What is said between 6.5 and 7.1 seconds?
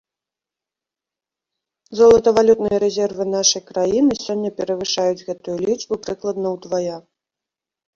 ўдвая.